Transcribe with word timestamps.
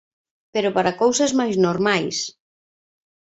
Pero 0.53 0.69
para 0.75 0.97
cousas 1.03 1.31
máis 1.39 1.55
normais. 1.65 2.17